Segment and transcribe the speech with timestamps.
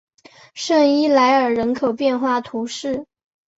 [0.55, 3.05] 圣伊莱尔人口变化图示